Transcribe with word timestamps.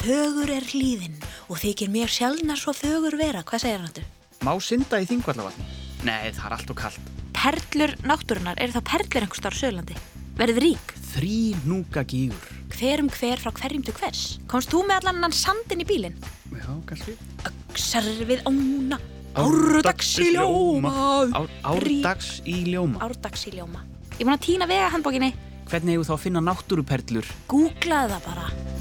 Fögur 0.00 0.48
er 0.48 0.64
hlýðin 0.64 1.18
og 1.52 1.58
þykir 1.60 1.90
mér 1.92 2.08
sjálfnar 2.08 2.56
svo 2.56 2.72
fögur 2.72 3.18
vera. 3.20 3.42
Hvað 3.44 3.66
segir 3.66 3.82
hann 3.82 3.90
þetta? 3.90 4.06
Má 4.46 4.54
synda 4.64 4.96
í 4.96 5.08
þingvallavatni? 5.10 5.66
Nei, 6.08 6.30
það 6.32 6.46
er 6.46 6.54
allt 6.56 6.72
og 6.72 6.78
kallt. 6.80 7.10
Perlur 7.36 7.92
náttúrunar, 8.08 8.56
eru 8.64 8.72
þá 8.78 8.80
perlur 8.88 9.26
einhver 9.26 9.40
starf 9.42 9.58
Söðurlandi? 9.60 9.98
Verðið 10.40 10.62
rík? 10.64 10.94
Þrý 11.10 11.36
núka 11.68 12.06
gígur. 12.08 12.48
Hver 12.72 13.04
um 13.04 13.12
hver 13.12 13.44
frá 13.44 13.52
hverjum 13.60 13.84
til 13.84 13.96
hvers? 13.98 14.24
Komst 14.48 14.72
þú 14.72 14.86
með 14.88 15.02
allan 15.02 15.20
hann 15.26 15.36
sandin 15.36 15.84
í 15.84 15.88
bílinn? 15.92 16.16
Já, 16.48 16.70
kannski. 16.88 17.18
Öksar 17.50 18.08
við 18.24 18.40
ána, 18.48 18.96
árdags 19.36 20.14
í 20.16 20.30
ljóma. 20.32 20.96
Ár, 21.36 21.52
árdags 21.74 22.38
í 22.48 22.56
ljóma. 22.72 23.04
Árdags 23.04 23.44
í 23.52 23.56
ljóma. 23.58 23.84
Ég 24.16 24.24
er 24.24 24.30
búin 24.30 24.38
að 24.38 24.46
týna 24.48 24.70
vega 24.70 24.88
handbókinni. 24.96 25.34
Hvernig 25.68 25.98
hefur 26.00 26.08
þá 26.08 26.16
að 26.16 26.22
finna 26.24 26.46
náttúruperlur? 26.48 27.34
Googlaði 27.52 28.16
það 28.16 28.30
bara. 28.30 28.79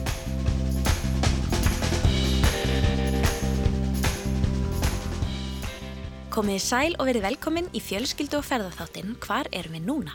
Komiði 6.29 6.61
sæl 6.61 6.93
og 7.01 7.07
verið 7.07 7.23
velkomin 7.25 7.67
í 7.73 7.79
fjölskyldu 7.81 8.37
og 8.37 8.43
ferðarþáttinn 8.45 9.15
Hvar 9.23 9.47
erum 9.49 9.73
við 9.73 9.87
núna? 9.87 10.11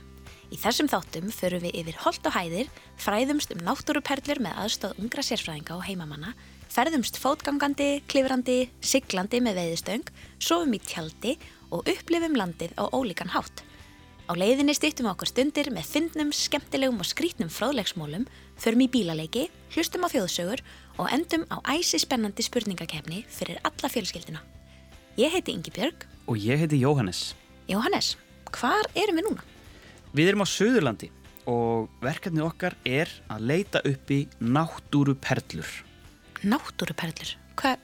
Í 0.54 0.56
þessum 0.62 0.86
þáttum 0.86 1.32
förum 1.34 1.64
við 1.64 1.80
yfir 1.80 1.98
holt 2.04 2.28
og 2.30 2.36
hæðir, 2.36 2.70
fræðumst 3.02 3.50
um 3.50 3.64
náttúruperlur 3.66 4.38
með 4.44 4.60
aðstóð 4.62 5.00
ungra 5.02 5.24
sérfræðinga 5.26 5.74
og 5.74 5.82
heimamanna, 5.88 6.36
ferðumst 6.70 7.18
fótgangandi, 7.18 8.04
klifrandi, 8.06 8.70
siglandi 8.78 9.42
með 9.42 9.58
veiðistöng, 9.58 10.14
sofum 10.38 10.78
í 10.78 10.82
tjaldi 10.86 11.34
og 11.74 11.82
upplifum 11.82 12.38
landið 12.38 12.78
á 12.78 12.86
ólíkan 12.94 13.34
hátt. 13.34 13.66
Á 14.30 14.38
leiðinni 14.38 14.78
stýttum 14.78 15.10
okkur 15.10 15.34
stundir 15.34 15.74
með 15.74 15.90
fyndnum, 15.96 16.30
skemmtilegum 16.30 17.02
og 17.02 17.10
skrítnum 17.10 17.50
fróðlegsmólum, 17.50 18.30
förum 18.54 18.86
í 18.86 18.92
bílaleiki, 18.94 19.48
hlustum 19.74 20.06
á 20.06 20.14
þjóðsögur 20.14 20.62
og 20.94 21.10
endum 21.10 21.42
á 21.50 21.58
æsi 21.74 21.98
spennandi 22.06 22.46
spurningakefni 22.46 23.26
fyrir 23.26 23.58
alla 23.66 23.90
fjölskylduna. 23.90 24.46
Ég 25.14 25.30
heiti 25.30 25.52
Ingi 25.54 25.70
Björg. 25.70 26.13
Og 26.30 26.38
ég 26.40 26.60
heiti 26.62 26.78
Jóhannes. 26.80 27.34
Jóhannes, 27.68 28.14
hvar 28.54 28.86
erum 28.96 29.18
við 29.18 29.26
núna? 29.28 29.44
Við 30.14 30.30
erum 30.30 30.44
á 30.44 30.48
Suðurlandi 30.48 31.10
og 31.50 31.90
verkefnið 32.00 32.46
okkar 32.46 32.76
er 32.88 33.10
að 33.28 33.44
leita 33.50 33.82
upp 33.84 34.12
í 34.14 34.22
náttúruperlur. 34.40 35.68
Náttúruperlur? 36.44 37.34
Hva, 37.60 37.74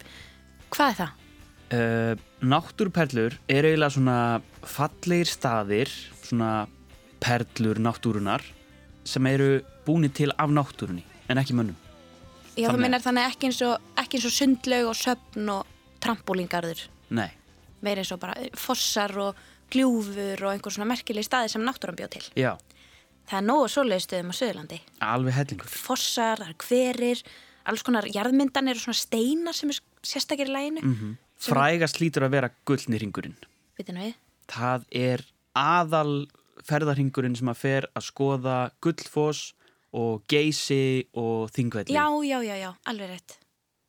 hvað 0.72 0.92
er 0.92 0.98
það? 1.00 1.16
Uh, 1.70 2.14
náttúruperlur 2.42 3.36
er 3.50 3.68
eiginlega 3.68 3.94
svona 3.94 4.16
fallegir 4.66 5.28
staðir, 5.30 5.92
svona 6.24 6.64
perlur 7.20 7.78
náttúrunar 7.82 8.42
sem 9.04 9.26
eru 9.28 9.60
búinir 9.86 10.12
til 10.16 10.32
af 10.40 10.50
náttúrunni 10.52 11.04
en 11.30 11.40
ekki 11.40 11.54
mönnum. 11.56 11.76
Já, 12.56 12.66
Þannig- 12.66 12.72
þú 12.74 12.82
minnar 12.82 13.04
þannig 13.04 13.28
ekki 13.30 13.46
eins, 13.50 13.60
og, 13.62 13.76
ekki 14.00 14.18
eins 14.18 14.26
og 14.26 14.34
sundlaug 14.34 14.88
og 14.90 14.96
söfn 14.98 15.52
og 15.52 15.66
trampólíngarður. 16.02 16.80
Nei, 17.10 17.30
Meira 17.82 18.02
eins 18.02 18.12
og 18.12 18.20
bara 18.20 18.34
fossar 18.58 19.14
og 19.18 19.38
gljúfur 19.72 20.42
og 20.44 20.50
einhver 20.52 20.74
svona 20.74 20.88
merkilegi 20.90 21.28
staði 21.28 21.52
sem 21.54 21.62
náttúran 21.64 21.96
bjóð 21.98 22.10
til. 22.16 22.26
já, 22.36 22.56
Það 23.30 23.38
er 23.38 23.46
nógu 23.46 23.66
svoleiðstöðum 23.70 24.32
á 24.32 24.34
Suðurlandi. 24.34 24.80
alveg 25.00 25.34
hellingur. 25.36 25.68
Fossar, 25.70 26.40
það 26.42 26.48
eru 26.48 26.56
hverir, 26.66 27.22
alls 27.70 27.82
konar 27.86 28.08
jarðmyndan 28.10 28.68
eru 28.72 28.80
svona 28.82 28.98
steinar 28.98 29.54
sem 29.54 29.70
er 29.70 29.78
sérstakir 30.02 30.50
í 30.50 30.54
læginu. 30.56 30.82
Mm. 30.82 31.12
Frægast 31.38 32.00
lítur 32.02 32.26
að 32.26 32.34
vera 32.34 32.50
gullni 32.66 32.98
ringurinn. 32.98 33.36
Vitinu 33.78 34.02
við? 34.02 34.16
Það 34.50 34.84
er 34.90 35.22
aðal 35.54 36.26
ferðarhingurinn 36.66 37.36
sem 37.38 37.48
að 37.52 37.60
fer 37.62 37.86
að 37.94 38.08
skoða 38.10 38.56
gullfoss 38.82 39.52
og 39.96 40.26
geysi 40.30 41.06
og 41.14 41.50
þingvelli. 41.54 41.94
Já, 41.94 42.06
já, 42.26 42.38
já, 42.44 42.56
já, 42.58 42.70
alveg 42.90 43.14
rétt. 43.14 43.38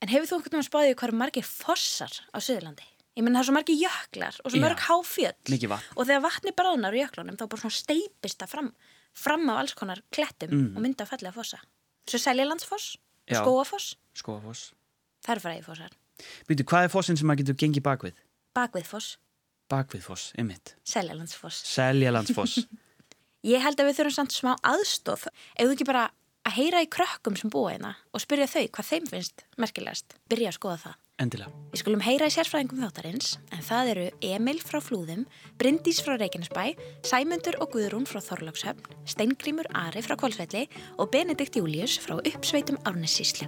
En 0.01 0.09
hefur 0.09 0.29
þú 0.29 0.37
einhvern 0.37 0.55
veginn 0.57 0.69
spáðið 0.69 0.95
hvað 0.97 1.09
eru 1.09 1.17
margir 1.17 1.45
fossar 1.49 2.13
á 2.29 2.37
Suðurlandi? 2.41 2.87
Ég 3.17 3.23
menn 3.25 3.35
það 3.35 3.41
er 3.41 3.47
svo 3.49 3.55
margir 3.57 3.79
jöklar 3.81 4.37
og 4.45 4.51
svo 4.53 4.59
mörg 4.61 4.79
vatn. 4.87 5.83
Og 5.97 6.05
þegar 6.07 6.21
vatni 6.23 6.51
bráðnar 6.55 6.93
úr 6.95 7.01
jöklunum 7.03 7.35
þá 7.39 7.45
bara 7.51 7.61
svona 7.61 7.75
steipist 7.75 8.39
það 8.39 8.51
fram, 8.53 8.69
fram 9.13 9.49
af 9.51 9.57
alls 9.63 9.73
konar 9.75 10.01
klettum 10.15 10.49
Mm. 10.51 10.75
og 10.77 10.81
mynda 10.85 11.05
fallega 11.05 11.33
fossa. 11.33 11.59
Svo 12.07 12.17
Seljalandsfoss. 12.19 12.97
Skóafoss, 13.31 13.95
Skóafoss. 14.15 14.71
það 15.23 15.31
eru 15.35 15.39
fræði 15.43 15.63
fossar. 15.63 15.91
Býtu, 16.47 16.63
hvað 16.63 16.83
er 16.83 16.89
fossin 16.89 17.17
sem 17.17 17.27
maður 17.27 17.43
getur 17.45 17.55
gengið 17.61 17.83
bakvið? 17.85 18.13
Bakviðfoss, 18.55 19.17
Bakviðfoss, 19.71 20.33
ymmit. 20.37 20.73
Seljalandsfoss. 20.83 21.61
Seljalandsfoss. 21.67 22.57
Ég 23.53 23.61
held 23.63 23.79
að 23.79 23.87
við 23.89 23.95
þurfum 24.01 24.15
samt 24.17 24.33
smá 24.35 24.51
aðstóð 24.67 25.27
ef 25.31 25.63
þú 25.65 25.71
ekki 25.75 25.87
bara 25.87 26.09
að 26.45 26.57
heyra 26.57 26.81
í 26.83 26.89
krökkum 26.91 27.37
sem 27.39 27.49
búa 27.53 27.71
hérna 27.71 27.93
og 28.13 28.21
spyrja 28.21 28.47
þau 28.51 28.65
hvað 28.67 28.89
þeim 28.91 29.07
finnst 29.13 29.45
merkilegast. 29.57 30.17
Byrja 30.29 30.51
að 30.51 30.57
skoða 30.59 30.77
það. 30.83 30.95
Endilega. 31.21 31.51
Við 31.71 31.79
skulum 31.83 32.01
heyra 32.03 32.27
í 32.27 32.33
sérfræðingum 32.33 32.81
þáttarins 32.83 33.35
en 33.53 33.61
það 33.63 33.89
eru 33.93 34.05
Emil 34.27 34.57
frá 34.59 34.81
Flúðum, 34.83 35.21
Bryndís 35.61 36.01
frá 36.03 36.17
Reykjanesbæ, 36.17 36.73
Sæmundur 37.07 37.55
og 37.63 37.71
Guðrún 37.75 38.07
frá 38.09 38.19
Þorlókshöfn, 38.25 38.89
Steingrímur 39.07 39.69
Ari 39.77 40.01
frá 40.03 40.17
Kvolsvelli 40.19 40.65
og 40.97 41.11
Benedikt 41.13 41.55
Július 41.55 41.99
frá 42.03 42.17
uppsveitum 42.17 42.81
Árnessíslu. 42.83 43.47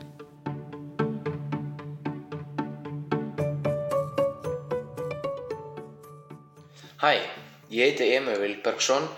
Hæ, 7.03 7.19
ég 7.67 7.89
heiti 7.89 8.13
Emil 8.15 8.39
Vilbergsson 8.39 9.09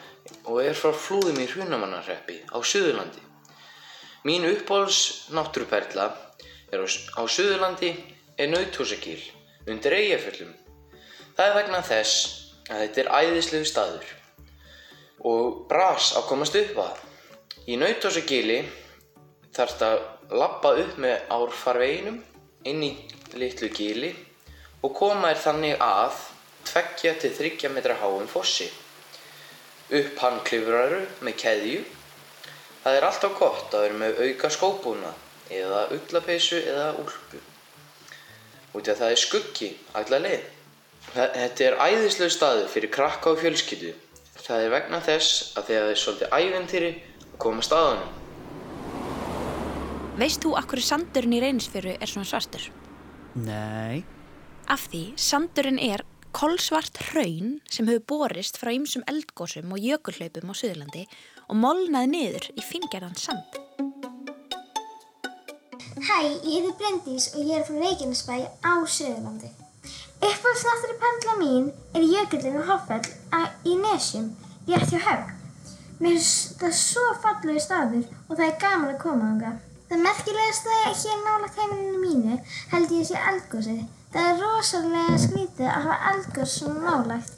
og 0.50 0.64
er 0.64 0.74
frá 0.74 0.90
Flúðum 0.90 1.38
í 1.44 1.46
Hrunamannarreppi 1.52 2.42
á 2.50 2.58
Suðurlandi. 2.58 3.22
Mín 4.26 4.50
uppáhalds 4.50 5.30
náttúruperla 5.30 6.10
er 6.74 6.82
á, 6.82 6.88
á 6.90 7.22
Suðurlandi 7.30 7.94
er 8.38 8.50
Nauthúsagil 8.52 9.22
undir 9.72 9.94
Eyjafjöllum. 9.96 10.52
Það 11.36 11.48
er 11.48 11.56
vegna 11.56 11.82
þess 11.86 12.16
að 12.68 12.82
þetta 12.82 13.02
er 13.02 13.12
æðislegu 13.20 13.68
staður 13.70 14.10
og 15.26 15.62
bras 15.70 16.12
að 16.20 16.28
komast 16.30 16.58
upp 16.60 16.82
að. 16.84 17.00
Í 17.72 17.78
Nauthúsagili 17.80 18.60
þarf 19.56 19.78
það 19.80 19.96
að 19.96 20.36
lappa 20.42 20.74
upp 20.84 21.00
með 21.02 21.34
árfarveginum 21.38 22.20
inn 22.68 22.84
í 22.84 22.92
litlu 23.40 23.72
gili 23.74 24.12
og 24.84 24.94
koma 25.00 25.32
þér 25.32 25.42
þannig 25.48 25.88
að 25.88 26.22
tveggja 26.68 27.16
til 27.22 27.34
þryggja 27.40 27.72
metra 27.72 27.98
háum 28.04 28.28
fossi. 28.30 28.68
Upp 29.96 30.22
hann 30.26 30.44
klifraru 30.44 31.06
með 31.24 31.40
keðju. 31.40 31.82
Það 32.84 33.00
er 33.00 33.08
alltaf 33.08 33.40
gott 33.40 33.74
að 33.74 33.88
vera 33.88 34.00
með 34.04 34.24
auka 34.28 34.52
skóbúna 34.54 35.18
eða 35.50 35.88
uglapeysu 35.96 36.60
eða 36.66 36.96
úlpu. 37.00 37.46
Út 38.76 38.90
af 38.92 39.00
það 39.00 39.12
er 39.16 39.22
skuggi 39.22 39.70
alla 39.96 40.20
leið. 40.26 40.44
Þe- 41.16 41.32
Þetta 41.36 41.66
er 41.70 41.78
æðislega 41.86 42.34
staður 42.36 42.68
fyrir 42.74 42.92
krakka 42.92 43.32
og 43.32 43.40
fjölskyldu. 43.40 43.94
Það 44.46 44.64
er 44.66 44.74
vegna 44.74 45.00
þess 45.02 45.54
að 45.58 45.70
þegar 45.70 45.86
það 45.86 45.94
er 45.94 46.02
svolítið 46.02 46.34
æventýri 46.40 46.90
að 46.96 47.38
koma 47.46 47.62
staðanum. 47.66 48.10
Veist 50.20 50.44
þú 50.44 50.54
akkur 50.60 50.80
sandurinn 50.84 51.34
í 51.36 51.42
reynisfjöru 51.44 51.96
er 52.00 52.08
svona 52.08 52.28
svartur? 52.30 52.68
Nei. 53.36 54.04
Af 54.72 54.88
því 54.92 55.04
sandurinn 55.20 55.80
er 55.80 56.04
kolsvart 56.36 56.98
hraun 57.12 57.60
sem 57.72 57.88
hefur 57.88 58.06
borist 58.12 58.58
frá 58.60 58.72
ýmsum 58.76 59.04
eldgósum 59.12 59.72
og 59.76 59.80
jökulhlaupum 59.84 60.52
á 60.52 60.56
Suðurlandi 60.56 61.04
og 61.50 61.56
molnaði 61.60 62.12
niður 62.12 62.48
í 62.56 62.64
fingerðan 62.64 63.16
sand. 63.20 63.60
Hæ, 66.08 66.18
ég 66.22 66.64
heiti 66.66 66.72
Bryndís 66.80 67.26
og 67.36 67.42
ég 67.50 67.56
er 67.60 67.64
frá 67.68 67.78
Reykjanesbæ 67.84 68.36
á 68.70 68.74
Suðurlandi. 68.96 69.50
Uppáhaldsnáttúru 70.28 70.96
perla 71.04 71.34
mín 71.42 71.66
er 71.98 72.04
jökullin 72.14 72.58
og 72.62 72.66
hoffell 72.70 73.06
á- 73.38 73.54
í 73.66 73.74
Nesjum, 73.84 74.28
rétt 74.68 74.90
hjá 74.92 75.00
Högg. 75.08 75.26
Mér 76.02 76.14
finnst 76.18 76.60
það 76.60 76.74
svo 76.82 77.06
fallegu 77.24 77.60
staður 77.66 78.06
og 78.30 78.38
það 78.38 78.48
er 78.50 78.60
gaman 78.64 78.94
að 78.94 79.02
koma 79.04 79.26
ánga. 79.32 79.52
Það 79.90 80.04
merkilegasta 80.08 80.70
hér 81.02 81.18
nálægt 81.26 81.58
heimilinu 81.60 82.00
mínu 82.06 82.40
held 82.74 82.90
ég 83.00 83.06
sé 83.10 83.16
eldgósið. 83.32 83.82
Það 84.14 84.30
er 84.30 84.40
rosalega 84.44 85.18
skrítið 85.26 85.68
að 85.76 85.84
hafa 85.86 85.98
eldgós 86.12 86.52
svona 86.60 86.80
nálægt. 86.90 87.32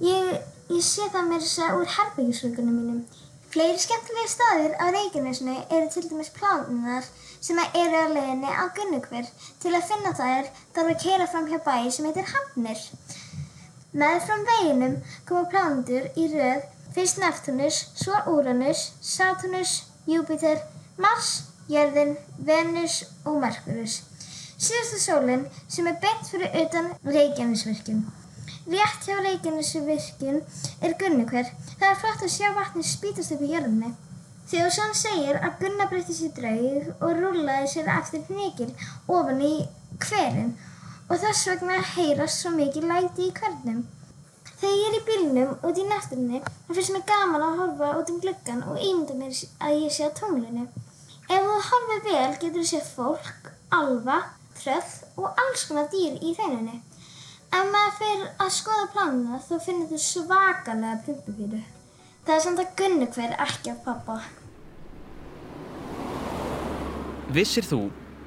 Ég, 0.00 0.40
ég 0.76 0.82
sé 0.92 1.02
það 1.12 1.28
mér 1.30 1.40
þess 1.44 1.58
að 1.58 1.76
úr 1.80 1.88
herbyggisvökunum 1.96 2.76
mínum. 2.80 3.00
Fleiri 3.52 3.76
skemmtilegi 3.76 4.30
staðir 4.32 4.76
á 4.80 4.88
Reykjanesinu 4.94 5.54
eru 5.76 5.88
til 5.92 6.06
dæmis 6.08 6.30
plánunar 6.32 7.04
sem 7.36 7.58
eru 7.60 7.98
á 8.00 8.08
leiðinni 8.08 8.48
á 8.48 8.64
Gunnugver. 8.72 9.26
Til 9.60 9.72
að 9.76 9.90
finna 9.90 10.12
þær 10.16 10.48
þarf 10.72 10.92
að 10.92 11.02
keira 11.02 11.26
fram 11.28 11.50
hjá 11.50 11.58
bæ 11.66 11.90
sem 11.92 12.06
heitir 12.08 12.30
Hafnir. 12.30 12.80
Með 13.92 14.16
fram 14.24 14.46
veginum 14.48 14.94
koma 15.28 15.50
plánundur 15.52 16.08
í 16.16 16.30
röð 16.32 16.64
fyrst 16.96 17.20
Neptunus, 17.20 17.82
svo 17.92 18.22
Uranus, 18.32 18.86
Saturnus, 19.04 19.74
Júpiter, 20.08 20.64
Mars, 20.96 21.34
Jörðin, 21.68 22.16
Venus 22.48 23.02
og 23.26 23.36
Merkurus. 23.44 24.00
Síðasta 24.56 25.04
sólinn 25.04 25.44
sem 25.68 25.92
er 25.92 26.00
beint 26.00 26.24
fyrir 26.32 26.56
utan 26.64 26.92
Reykjanesvirkjum. 27.04 28.21
Rétt 28.62 29.08
hjá 29.08 29.16
Reykjanesvirkjum 29.18 30.36
er 30.86 30.92
Gunnugver. 30.94 31.48
Það 31.80 31.88
er 31.88 31.96
flott 31.98 32.20
að 32.22 32.30
sjá 32.30 32.50
vatni 32.54 32.84
spýtast 32.86 33.32
upp 33.34 33.40
í 33.42 33.48
jörðinni. 33.50 33.88
Þjóðsson 34.52 34.92
segir 34.94 35.38
að 35.42 35.56
Gunnar 35.64 35.88
breytti 35.90 36.14
sér 36.14 36.30
draug 36.36 37.02
og 37.02 37.16
rúlaði 37.18 37.72
sér 37.72 37.90
eftir 37.90 38.22
hnykil 38.28 38.68
ofan 39.10 39.42
í 39.42 39.50
hverin 40.04 40.52
og 41.08 41.18
þess 41.24 41.48
vegna 41.50 41.80
heyrast 41.96 42.44
svo 42.44 42.52
mikið 42.54 42.86
læti 42.92 43.26
í 43.26 43.34
hvernum. 43.40 43.82
Þegar 44.60 44.78
ég 44.78 44.86
er 44.86 44.96
í 45.00 45.02
bílnum 45.10 45.66
út 45.66 45.82
í 45.82 45.88
náttúrunni, 45.88 46.44
þá 46.46 46.70
finnst 46.70 46.94
mér 46.94 47.04
gaman 47.10 47.46
að 47.48 47.58
horfa 47.64 47.90
út 47.98 48.14
um 48.14 48.22
gluggan 48.22 48.62
og 48.70 48.78
ímynda 48.78 49.18
mér 49.18 49.42
að 49.58 49.80
ég 49.80 49.96
sé 49.96 50.06
á 50.06 50.14
tunglinu. 50.14 50.68
Ef 51.26 51.50
þú 51.50 51.58
horfir 51.72 52.06
vel 52.06 52.30
getur 52.38 52.62
þú 52.62 52.68
séð 52.70 52.94
fólk, 52.94 53.52
alfa, 53.74 54.22
tröll 54.62 54.96
og 55.18 55.44
alls 55.46 55.66
konar 55.66 55.90
dýr 55.90 56.22
í 56.22 56.36
hreinunni. 56.38 56.78
Ef 57.52 57.66
maður 57.68 57.96
fyrir 57.98 58.28
að 58.40 58.52
skoða 58.56 58.84
plánuna 58.94 59.38
þá 59.44 59.56
finnur 59.60 59.88
þú 59.90 59.98
svakalega 60.00 60.92
prumpufýru. 61.04 61.58
Það 62.24 62.34
er 62.34 62.44
samt 62.46 62.62
að 62.62 62.70
gunni 62.78 63.08
hver 63.12 63.34
ekki 63.44 63.72
af 63.74 63.82
pappa. 63.84 64.16
Vissir 67.36 67.66
þú 67.68 67.82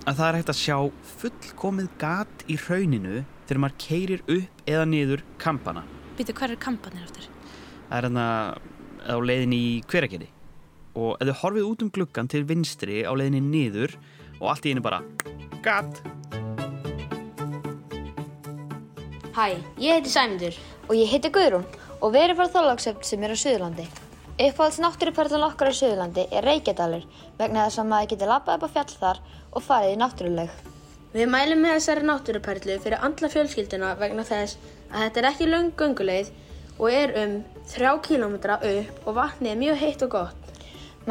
að 0.05 0.19
það 0.19 0.27
er 0.27 0.37
hægt 0.37 0.51
að 0.53 0.59
sjá 0.59 0.77
fullkomið 1.23 1.89
gat 2.01 2.45
í 2.45 2.59
hrauninu 2.67 3.23
þegar 3.47 3.61
maður 3.63 3.81
keirir 3.81 4.23
upp 4.35 4.63
eða 4.69 4.85
niður 4.93 5.25
kampana? 5.41 5.85
Býtu, 6.19 6.35
hver 6.37 6.53
er 6.53 6.61
kampanir 6.61 7.07
aftur? 7.07 7.25
Það 7.89 7.97
er 7.97 8.07
hérna 8.09 8.27
á 9.09 9.17
leiðin 9.21 9.57
í 9.57 9.65
hveragerði 9.89 10.29
og 10.95 11.17
ef 11.17 11.31
þau 11.31 11.39
horfið 11.41 11.71
út 11.71 11.85
um 11.85 11.95
gluggan 11.97 12.29
til 12.29 12.45
vinstri 12.45 13.01
á 13.01 13.11
leiðinni 13.17 13.41
niður 13.41 13.97
og 14.37 14.51
allt 14.53 14.69
í 14.69 14.75
einu 14.75 14.85
bara 14.85 15.01
gat 15.65 16.05
Hæ, 19.35 19.57
ég 19.83 19.91
heiti 19.91 20.07
Sæmundur 20.07 20.55
og 20.87 20.91
ég 20.95 21.09
heiti 21.11 21.27
Guðrún 21.27 21.65
og 21.99 22.13
við 22.13 22.21
erum 22.21 22.37
frá 22.39 22.45
Þorláksöfn 22.53 23.03
sem 23.03 23.23
er 23.27 23.33
á 23.35 23.37
Suðurlandi. 23.41 23.83
Uppáhalds 24.45 24.77
náttúruperlan 24.79 25.43
okkar 25.49 25.73
á 25.75 25.75
Suðurlandi 25.75 26.23
er 26.31 26.47
Reykjadalur 26.47 27.03
vegna 27.35 27.65
þess 27.65 27.81
að 27.83 27.89
maður 27.89 28.07
getur 28.13 28.31
labbað 28.31 28.55
upp 28.55 28.63
á 28.63 28.73
fjall 28.77 28.93
þar 29.01 29.19
og 29.51 29.65
farið 29.65 29.95
í 29.95 29.97
náttúruleg. 29.99 30.53
Við 31.17 31.27
mælum 31.33 31.65
með 31.65 31.75
þessari 31.75 32.07
náttúruperlu 32.07 32.77
fyrir 32.85 33.03
andla 33.09 33.31
fjölskylduna 33.33 33.91
vegna 33.99 34.25
þess 34.31 34.55
að 34.93 35.03
þetta 35.03 35.21
er 35.23 35.29
ekki 35.33 35.49
löng 35.51 35.75
gönguleið 35.83 36.31
og 36.77 36.87
er 37.01 37.15
um 37.25 37.35
3 37.75 37.93
km 38.07 38.39
upp 38.39 39.03
og 39.03 39.19
vatnið 39.19 39.51
er 39.51 39.61
mjög 39.65 39.83
heitt 39.83 40.07
og 40.07 40.15
gott. 40.15 40.55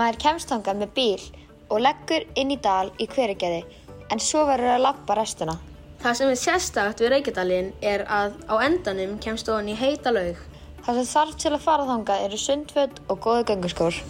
Maður 0.00 0.22
kemst 0.24 0.48
þangað 0.48 0.80
með 0.80 0.96
bíl 0.96 1.28
og 1.68 1.84
leggur 1.90 2.24
inn 2.40 2.56
í 2.56 2.60
dal 2.70 2.88
í 2.96 3.04
hveragerði 3.04 3.62
en 4.08 4.26
svo 4.30 4.48
verður 4.48 4.78
að 4.78 4.84
labba 4.88 5.20
restuna. 5.20 5.60
Það 6.04 6.16
sem 6.18 6.30
er 6.30 6.36
sérstakt 6.36 6.98
við 7.00 7.08
Reykjadalinn 7.14 7.68
er 7.80 8.02
að 8.12 8.34
á 8.44 8.60
endanum 8.60 9.14
kemst 9.24 9.46
ofan 9.48 9.70
í 9.72 9.76
heita 9.78 10.10
laug. 10.12 10.36
Það 10.84 10.98
sem 10.98 11.06
þarf 11.08 11.38
til 11.40 11.52
að 11.54 11.62
fara 11.64 11.86
þangað 11.88 12.24
eru 12.26 12.40
sundföt 12.42 12.98
og 13.08 13.20
góði 13.24 13.46
gönguskór. 13.48 14.00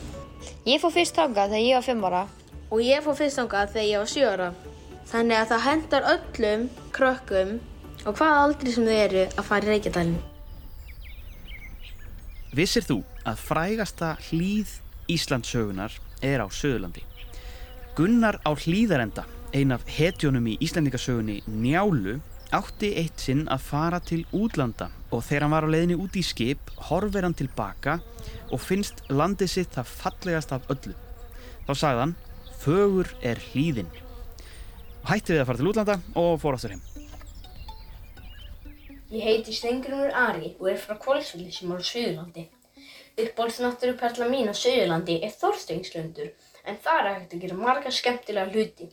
Ég 0.67 0.82
fór 0.82 0.91
fyrst 0.91 1.14
þangað 1.14 1.55
þegar 1.55 1.62
ég 1.62 1.79
var 1.79 1.87
5 1.87 2.02
ára. 2.08 2.23
Og 2.75 2.82
ég 2.82 3.05
fór 3.05 3.14
fyrst 3.20 3.38
þangað 3.38 3.70
þegar 3.76 3.87
ég 3.93 4.02
var 4.02 4.11
7 4.11 4.26
ára. 4.32 4.49
Þannig 5.12 5.38
að 5.38 5.52
það 5.52 5.64
hendar 5.69 6.11
öllum 6.17 6.67
krökkum 6.99 7.55
og 8.02 8.19
hvað 8.19 8.40
aldrei 8.40 8.75
sem 8.75 8.90
þau 8.90 8.99
eru 9.05 9.25
að 9.29 9.49
fara 9.52 9.70
í 9.70 9.73
Reykjadalinn. 9.76 10.19
Vissir 12.58 12.88
þú 12.90 12.99
að 13.23 13.47
frægasta 13.52 14.17
hlýð 14.32 14.75
Íslandsögunar 15.14 15.94
er 16.26 16.43
á 16.43 16.47
Suðurlandi? 16.50 17.06
Gunnar 17.94 18.43
á 18.43 18.50
hlýðarenda, 18.50 19.29
ein 19.55 19.71
af 19.71 19.85
hetjónum 19.87 20.49
í 20.51 20.56
Íslandingasögunni 20.67 21.37
Njálu, 21.47 22.17
átti 22.55 22.89
eitt 22.99 23.23
sinn 23.23 23.45
að 23.47 23.67
fara 23.69 24.01
til 24.03 24.25
útlanda 24.35 24.89
og 25.15 25.23
þegar 25.23 25.45
hann 25.45 25.55
var 25.55 25.67
á 25.67 25.71
leiðinni 25.71 25.99
út 26.03 26.17
í 26.19 26.25
skip 26.27 26.73
horfir 26.89 27.23
hann 27.23 27.37
tilbaka 27.39 28.01
og 28.51 28.62
finnst 28.62 29.05
landið 29.15 29.53
sitt 29.53 29.77
það 29.77 29.93
fallegast 30.01 30.55
af 30.56 30.67
öllu. 30.75 30.95
Þá 31.69 31.71
sagði 31.71 32.03
hann, 32.03 32.17
fögur 32.65 33.12
er 33.23 33.39
hlýðin. 33.53 33.93
Hætti 35.06 35.37
við 35.37 35.45
að 35.45 35.49
fara 35.53 35.62
til 35.62 35.71
útlanda 35.71 35.97
og 36.19 36.35
fór 36.43 36.59
áttur 36.59 36.75
heim. 36.75 36.83
Ég 39.15 39.23
heiti 39.23 39.55
Stengurumur 39.55 40.11
Ari 40.19 40.57
og 40.59 40.73
er 40.73 40.83
frá 40.83 40.99
Kvolsvelli 40.99 41.55
sem 41.55 41.71
er 41.71 41.79
á 41.79 41.91
Suðurlandi. 41.93 42.49
Uppbólsnáttúruperla 43.23 44.27
mín 44.27 44.50
á 44.50 44.55
Suðurlandi 44.59 45.21
er 45.23 45.31
Þorsteinslundur 45.39 46.35
en 46.67 46.83
það 46.83 47.00
er 47.07 47.11
hægt 47.12 47.39
að 47.39 47.47
gera 47.47 47.62
marga 47.62 47.95
skemmtilega 47.95 48.50
hluti. 48.50 48.91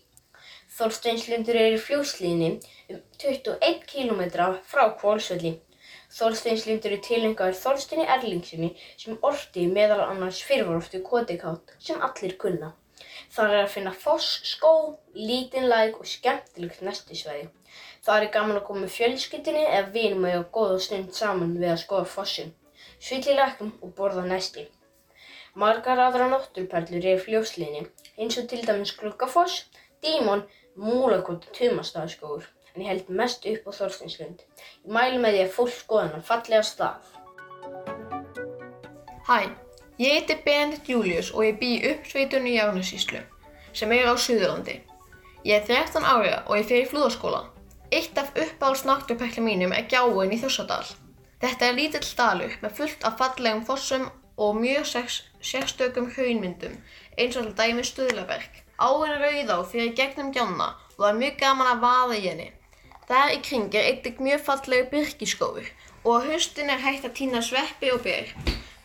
Þorsteinslundur 0.72 1.58
er 1.60 1.74
í 1.76 1.80
fljóslíðinni 1.86 2.52
um 2.94 3.00
21 3.24 3.82
km 3.90 4.22
frá 4.72 4.84
Kvolsvelli. 5.02 5.52
Þorsteinslundur 6.18 6.96
er 6.96 7.02
tilengaður 7.08 7.58
Þorsteini 7.60 8.06
Erlingsinni 8.16 8.70
sem 9.04 9.18
orti 9.30 9.66
meðal 9.72 10.06
annars 10.06 10.40
fyrirvaroftu 10.48 11.02
kotikátt 11.10 11.76
sem 11.88 12.00
allir 12.08 12.38
kunna. 12.44 12.72
Það 13.36 13.56
er 13.56 13.64
að 13.66 13.74
finna 13.74 13.94
foss, 14.06 14.30
skó, 14.48 14.72
lítinn 15.16 15.68
læk 15.72 16.00
og 16.00 16.08
skemmtilegt 16.14 16.82
nestisvæði. 16.88 17.50
Það 18.08 18.24
er 18.24 18.34
gaman 18.38 18.60
að 18.62 18.66
koma 18.70 18.86
með 18.86 18.96
fjölskyldinni 18.96 19.68
eða 19.68 19.94
vinum 19.96 20.26
að 20.28 20.36
eiga 20.38 20.50
góða 20.58 20.80
stund 20.88 21.14
saman 21.20 21.54
við 21.60 21.74
að 21.74 21.82
skoða 21.84 22.10
fossin, 22.16 22.56
svitla 23.00 23.36
í 23.36 23.40
lækum 23.42 23.76
og 23.82 23.94
borða 24.00 24.24
nesti. 24.32 24.66
Margar 25.62 26.00
aðra 26.00 26.32
náttúrperlur 26.32 27.12
eru 27.14 27.24
fljóslinni, 27.28 27.86
eins 28.18 28.40
og 28.40 28.48
til 28.52 28.64
dæmis 28.68 28.96
Gluggafoss, 29.00 29.66
Dímon, 30.02 30.42
Múlakot 30.76 31.44
og 31.46 31.54
Tumastaðskógur, 31.54 32.46
en 32.74 32.82
ég 32.82 32.88
held 32.90 33.10
mest 33.14 33.44
upp 33.46 33.68
á 33.70 33.72
Þorsteinslund. 33.78 34.40
Ég 34.82 34.94
mælu 34.96 35.20
með 35.22 35.36
því 35.36 35.42
að 35.44 35.52
fólk 35.58 35.76
skoða 35.76 36.06
hann 36.16 36.24
fallega 36.26 36.62
stað. 36.66 37.12
Hæ, 39.28 39.52
ég 40.02 40.16
heiti 40.16 40.38
Benedikt 40.46 40.90
Július 40.90 41.30
og 41.36 41.46
ég 41.46 41.60
bý 41.60 41.70
í 41.76 41.92
uppsveitunni 41.92 42.56
í 42.56 42.64
Árnessíslu, 42.64 43.22
sem 43.78 43.94
er 43.94 44.10
á 44.10 44.18
Suðurlandi. 44.18 44.80
Ég 45.46 45.60
er 45.60 45.70
13 45.70 46.10
ára 46.16 46.42
og 46.48 46.58
ég 46.58 46.66
fer 46.72 46.82
í 46.82 46.90
flúðaskóla. 46.90 47.44
Eitt 47.94 48.18
af 48.18 48.34
uppáhalds 48.34 48.88
náttúrperlum 48.90 49.46
mínum 49.52 49.78
er 49.78 49.86
gjáin 49.92 50.34
í 50.34 50.42
Þursadal. 50.42 50.88
Þetta 51.46 51.70
er 51.70 51.78
lítill 51.78 52.10
dalur 52.18 52.58
með 52.66 52.76
fullt 52.80 53.06
af 53.06 53.22
fallegum 53.22 53.62
fossum 53.70 54.10
og 54.42 54.58
mjög 54.58 55.14
sérstökum 55.46 56.10
hraunmyndum, 56.16 56.82
eins 57.22 57.38
og 57.38 57.54
dæmi 57.54 57.86
Stuðlaberg. 57.86 58.64
Áin 58.82 59.14
Rauðá 59.22 59.60
fyrir 59.70 59.94
gegnum 59.98 60.32
gjána 60.34 60.72
og 60.96 61.04
það 61.04 61.10
er 61.12 61.20
mjög 61.20 61.38
gaman 61.44 61.70
að 61.72 61.84
vaða 61.86 62.18
í 62.18 62.26
henni. 62.26 62.48
Þar 63.12 63.34
í 63.36 63.38
kring 63.46 63.76
er 63.78 63.88
einnig 63.92 64.24
mjög 64.26 64.42
fallegu 64.48 64.90
byrkiskófur 64.96 65.70
og 66.02 66.12
á 66.18 66.26
haustin 66.32 66.74
er 66.74 66.82
hægt 66.82 67.06
að 67.06 67.16
týna 67.20 67.42
sveppi 67.46 67.92
og 67.94 68.02
ber. 68.08 68.34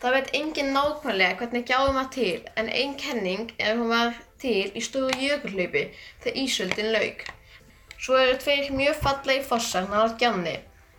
Það 0.02 0.16
veit 0.16 0.30
enginn 0.36 0.74
nákvæmlega 0.76 1.38
hvernig 1.40 1.64
gjáum 1.70 1.96
var 1.96 2.10
til 2.12 2.44
en 2.60 2.68
ein 2.68 2.94
kenning 3.00 3.54
er 3.56 3.72
að 3.72 3.80
hún 3.80 3.92
var 3.94 4.18
til 4.42 4.68
í 4.76 4.82
stóru 4.84 5.16
jökulhlaupi 5.16 5.86
þegar 6.24 6.40
ísöldin 6.42 6.92
lauk. 6.92 7.24
Svo 7.96 8.18
eru 8.20 8.36
tveir 8.42 8.68
mjög 8.76 8.98
fallegi 9.00 9.46
fossar 9.48 9.88
náðar 9.88 10.18
gjánni. 10.20 10.56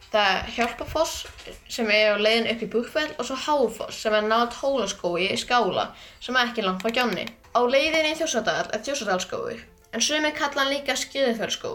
Það 0.07 0.29
er 0.31 0.51
Hjálpafoss 0.55 1.27
sem 1.69 1.89
er 1.93 2.15
á 2.15 2.23
leiðin 2.23 2.49
upp 2.53 2.63
í 2.63 2.69
Búrfell 2.73 3.11
og 3.19 3.27
svo 3.27 3.37
Háfoss 3.45 4.01
sem 4.01 4.15
er 4.17 4.25
náðar 4.25 4.55
Hólaskói 4.61 5.27
í 5.27 5.37
Skála 5.37 5.91
sem 6.23 6.35
er 6.35 6.49
ekki 6.49 6.65
langt 6.65 6.81
frá 6.81 6.95
gjánni. 6.95 7.27
Á 7.57 7.59
leiðinni 7.65 8.11
í 8.13 8.17
Þjósadal 8.19 8.67
er 8.69 8.81
Þjósadalskói 8.85 9.55
en 9.97 10.03
sumir 10.05 10.33
kalla 10.37 10.61
hann 10.61 10.75
líka 10.75 10.93
Skriðufjörðskó 10.93 11.71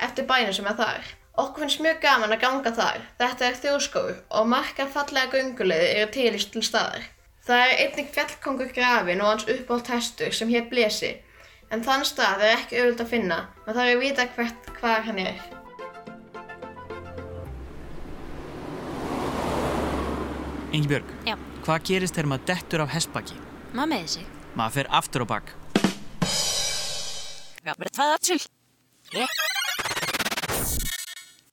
eftir 0.00 0.24
bænum 0.30 0.54
sem 0.56 0.68
er 0.70 0.76
þar. 0.78 1.08
Okkur 1.36 1.66
finnst 1.66 1.82
mjög 1.84 1.98
gaman 2.00 2.32
að 2.32 2.40
ganga 2.40 2.70
þar. 2.72 3.02
Þetta 3.20 3.44
er 3.44 3.58
þjóðskói 3.60 4.14
og 4.38 4.46
margar 4.48 4.88
fallega 4.94 5.34
gönguleiði 5.34 5.90
eru 5.98 6.06
til 6.14 6.30
í 6.30 6.40
til 6.54 6.62
staðar. 6.64 7.04
Það 7.44 7.64
er 7.64 7.82
einnig 7.82 8.08
fjallkongur 8.14 8.70
grafin 8.78 9.20
og 9.20 9.28
hans 9.28 9.44
uppált 9.52 9.90
hestur 9.92 10.32
sem 10.32 10.48
hér 10.54 10.70
Blesi 10.70 11.10
en 11.68 11.84
þann 11.84 12.06
stað 12.08 12.46
er 12.46 12.54
ekki 12.54 12.78
auðvitað 12.80 13.04
að 13.04 13.12
finna, 13.12 13.38
maður 13.66 13.80
þarf 13.80 13.92
að 13.92 14.00
vita 14.06 14.26
hvert 14.38 14.70
hvar 14.78 15.04
hann 15.10 15.20
er. 15.26 15.44
Ingibjörg, 20.72 21.12
Já. 21.28 21.36
hvað 21.68 21.84
gerist 21.90 22.16
þegar 22.16 22.32
maður 22.32 22.48
dettur 22.54 22.86
af 22.86 22.96
hestbaki? 22.96 23.38
Maður 23.76 23.92
með 23.92 24.08
sig. 24.16 24.32
Maður 24.56 24.72
fer 24.72 24.86
aftur 24.96 25.20
á 25.20 25.26
bak. 25.28 25.50
Það 27.92 28.14
til. 28.24 28.40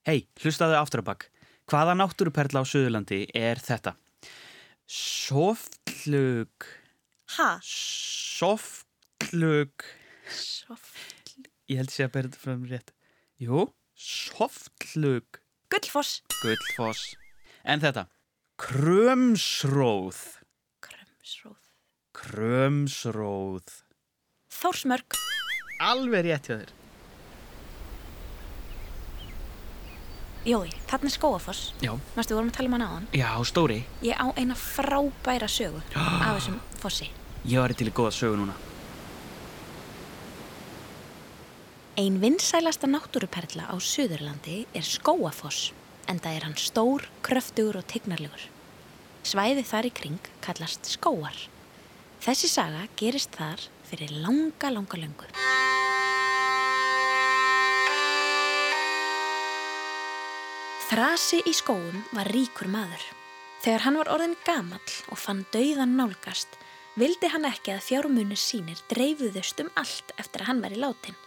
Hei, 0.08 0.24
hlustaðu 0.40 0.76
aftur 0.78 1.02
á 1.04 1.08
bak. 1.12 1.26
Hvaða 1.68 1.92
náttúruperla 1.98 2.60
á 2.60 2.64
Suðurlandi 2.64 3.26
er 3.36 3.56
þetta? 3.60 3.92
Softlug. 4.88 6.64
Ha? 7.36 7.60
Softlug. 7.64 9.72
Soft. 10.24 11.36
Ég 11.68 11.76
held 11.82 11.90
sé 11.92 12.04
að 12.06 12.12
bera 12.16 12.28
þetta 12.30 12.40
fram 12.40 12.64
rétt. 12.68 12.92
Jú, 13.40 13.72
softlug. 13.96 15.40
Gullfoss. 15.72 16.22
Gullfoss. 16.40 17.16
En 17.68 17.80
þetta? 17.84 18.04
Krömsróð. 18.60 20.20
Krömsróð. 20.84 21.53
Krömsróð. 22.24 23.66
Þórsmörk. 24.48 25.16
Alveg 25.82 26.24
rétt 26.24 26.48
hjá 26.48 26.56
þér. 26.56 26.70
Jói, 30.48 30.70
þarna 30.88 31.08
er 31.10 31.14
skóafoss. 31.14 31.60
Já. 31.84 31.92
Mástu, 32.16 32.32
við 32.32 32.38
vorum 32.38 32.50
að 32.52 32.56
tala 32.56 32.70
um 32.70 32.76
hann 32.76 32.86
áðan. 32.86 33.06
Já, 33.16 33.28
stóri. 33.48 33.78
Ég 34.04 34.16
á 34.16 34.26
eina 34.40 34.56
frábæra 34.56 35.48
sögu 35.52 35.80
af 35.96 36.38
þessum 36.38 36.58
fossi. 36.80 37.10
Ég 37.44 37.60
var 37.60 37.76
til 37.76 37.90
í 37.92 37.96
góða 37.96 38.16
sögu 38.16 38.40
núna. 38.40 38.56
Ein 42.00 42.20
vinsælasta 42.24 42.88
náttúruperla 42.90 43.68
á 43.68 43.76
Suðurlandi 43.76 44.64
er 44.74 44.84
Skóafoss, 44.84 45.72
en 46.08 46.18
það 46.18 46.36
er 46.36 46.46
hann 46.48 46.56
stór, 46.58 47.04
kröftugur 47.22 47.78
og 47.80 47.88
tignarlegur. 47.88 48.48
Svæðið 49.24 49.68
þar 49.68 49.88
í 49.88 49.92
kring 50.00 50.32
kallast 50.44 50.88
Skóar. 50.88 51.36
Þessi 52.24 52.48
saga 52.48 52.86
gerist 52.96 53.34
þar 53.36 53.60
fyrir 53.84 54.14
langa, 54.24 54.70
langa 54.72 54.96
löngu. 54.96 55.26
Þrasi 60.88 61.42
í 61.44 61.52
skóum 61.52 62.00
var 62.16 62.32
ríkur 62.32 62.70
maður. 62.72 63.04
Þegar 63.60 63.84
hann 63.84 64.00
var 64.00 64.12
orðin 64.14 64.36
gamall 64.46 64.96
og 65.12 65.20
fann 65.20 65.44
dauðan 65.52 65.98
nálgast, 66.00 66.56
vildi 66.96 67.28
hann 67.28 67.44
ekki 67.44 67.74
að 67.74 67.84
fjármunir 67.90 68.40
sínir 68.40 68.80
dreifuðust 68.88 69.60
um 69.60 69.68
allt 69.76 70.16
eftir 70.16 70.46
að 70.46 70.48
hann 70.48 70.64
var 70.64 70.72
í 70.72 70.80
látin. 70.80 71.18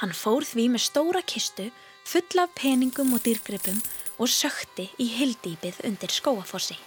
Hann 0.00 0.16
fór 0.16 0.48
því 0.48 0.70
með 0.72 0.86
stóra 0.86 1.20
kistu, 1.20 1.68
full 2.08 2.40
af 2.40 2.56
peningum 2.56 3.12
og 3.12 3.20
dýrgripum 3.26 3.84
og 4.16 4.32
sökti 4.32 4.88
í 4.96 5.10
hildýpið 5.18 5.84
undir 5.90 6.16
skóafossi. 6.16 6.80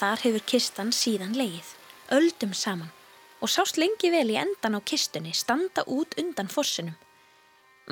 Þar 0.00 0.22
hefur 0.24 0.44
kistan 0.48 0.90
síðan 0.96 1.34
leið, 1.36 1.74
öldum 2.16 2.54
saman 2.56 2.88
og 3.44 3.50
sást 3.52 3.76
lengi 3.76 4.08
vel 4.12 4.30
í 4.32 4.38
endan 4.40 4.76
á 4.76 4.80
kistunni 4.80 5.34
standa 5.36 5.84
út 5.84 6.14
undan 6.20 6.48
fossinum. 6.48 6.94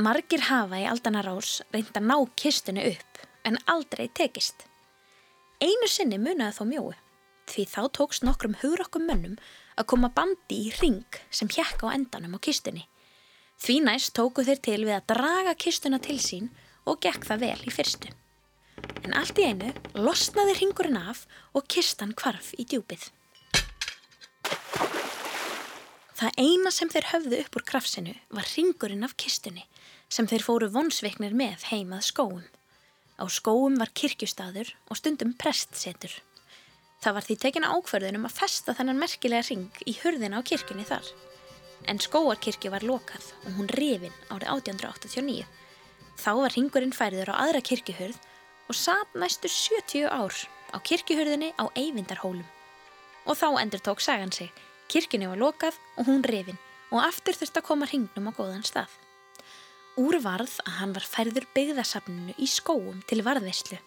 Margir 0.01 0.47
hafa 0.49 0.81
í 0.81 0.87
aldanarás 0.89 1.59
reynd 1.75 1.93
að 1.93 2.07
ná 2.09 2.17
kistunni 2.41 2.87
upp 2.95 3.21
en 3.45 3.59
aldrei 3.69 4.07
tekist. 4.09 4.65
Einu 5.61 5.89
sinni 5.91 6.17
munaði 6.23 6.57
þó 6.57 6.65
mjói 6.71 6.97
því 7.53 7.65
þá 7.75 7.81
tókst 7.99 8.25
nokkrum 8.25 8.57
hugrakkum 8.63 9.05
mönnum 9.09 9.37
að 9.77 9.89
koma 9.93 10.13
bandi 10.13 10.63
í 10.69 10.73
ring 10.81 11.21
sem 11.29 11.49
hjekk 11.49 11.85
á 11.85 11.93
endanum 11.93 12.37
á 12.37 12.45
kistunni. 12.45 12.87
Því 13.61 13.81
næst 13.85 14.15
tóku 14.17 14.45
þeir 14.49 14.65
til 14.65 14.81
við 14.85 14.97
að 14.97 15.09
draga 15.13 15.55
kistuna 15.61 16.01
til 16.01 16.17
sín 16.25 16.49
og 16.89 17.03
gekk 17.05 17.29
það 17.29 17.45
vel 17.45 17.61
í 17.69 17.75
fyrstu. 17.75 18.13
En 19.07 19.15
allt 19.17 19.39
í 19.41 19.47
einu 19.49 19.73
losnaði 19.97 20.59
ringurinn 20.59 21.01
af 21.01 21.25
og 21.57 21.67
kistan 21.71 22.13
kvarf 22.19 22.53
í 22.59 22.67
djúpið. 22.69 23.09
Það 26.19 26.41
eina 26.43 26.71
sem 26.75 26.91
þeir 26.91 27.13
höfðu 27.13 27.41
upp 27.45 27.57
úr 27.61 27.65
krafsinu 27.67 28.15
var 28.35 28.49
ringurinn 28.57 29.07
af 29.07 29.15
kistunni 29.23 29.69
sem 30.11 30.27
þeir 30.27 30.43
fóru 30.43 30.69
vonsveiknir 30.75 31.37
með 31.37 31.69
heimað 31.71 32.09
skóum. 32.09 32.47
Á 33.19 33.25
skóum 33.31 33.77
var 33.79 33.93
kirkjustadur 33.95 34.73
og 34.91 34.99
stundum 34.99 35.35
prestsetur. 35.39 36.11
Það 36.99 37.15
var 37.15 37.27
því 37.27 37.37
tekin 37.45 37.67
ákverðunum 37.71 38.27
að 38.27 38.37
festa 38.41 38.75
þennan 38.75 38.99
merkilega 38.99 39.47
ring 39.47 39.83
í 39.87 39.95
hurðina 40.01 40.43
á 40.43 40.47
kirkjunni 40.47 40.87
þar. 40.89 41.07
En 41.87 42.03
skóarkirkju 42.03 42.73
var 42.75 42.87
lokað 42.87 43.31
og 43.45 43.55
hún 43.55 43.71
rifin 43.79 44.15
árið 44.27 44.51
1889. 44.57 45.47
Þá 46.19 46.31
var 46.43 46.57
ringurinn 46.57 46.97
færiður 46.97 47.31
á 47.31 47.47
aðra 47.47 47.63
kirkjuhurð 47.63 48.19
og 48.69 48.77
satt 48.77 49.17
næstu 49.17 49.49
70 49.49 50.07
ár 50.13 50.35
á 50.73 50.77
kirkjuhurðinni 50.85 51.55
á 51.57 51.65
Eyvindarhólum. 51.73 52.47
Og 53.29 53.37
þá 53.37 53.61
endur 53.63 53.81
tók 53.81 54.01
sagan 54.05 54.33
sig. 54.33 54.53
Kirkjunni 54.89 55.29
var 55.29 55.41
lokað 55.41 55.77
og 55.97 56.09
hún 56.09 56.25
rifin 56.25 56.61
og 56.93 57.03
aftur 57.05 57.37
þurfti 57.37 57.61
að 57.61 57.69
koma 57.69 57.89
ringnum 57.89 58.29
á 58.29 58.33
góðan 58.33 58.65
stað. 58.65 58.93
Úr 59.99 60.21
varð 60.23 60.61
að 60.65 60.77
hann 60.81 60.95
var 60.97 61.05
færður 61.05 61.49
byggðasafninu 61.57 62.37
í 62.39 62.47
skóum 62.49 63.03
til 63.09 63.25
varðveislu. 63.27 63.81